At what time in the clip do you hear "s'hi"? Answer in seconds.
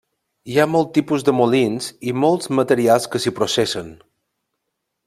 3.27-3.35